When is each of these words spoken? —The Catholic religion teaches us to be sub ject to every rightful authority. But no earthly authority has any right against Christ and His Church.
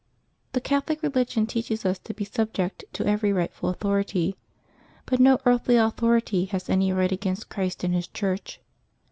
—The 0.53 0.61
Catholic 0.61 1.03
religion 1.03 1.45
teaches 1.45 1.85
us 1.85 1.99
to 1.99 2.13
be 2.15 2.25
sub 2.25 2.53
ject 2.53 2.85
to 2.93 3.05
every 3.05 3.31
rightful 3.31 3.69
authority. 3.69 4.35
But 5.05 5.19
no 5.19 5.37
earthly 5.45 5.75
authority 5.77 6.45
has 6.45 6.71
any 6.71 6.91
right 6.91 7.11
against 7.11 7.49
Christ 7.49 7.83
and 7.83 7.93
His 7.93 8.07
Church. 8.07 8.59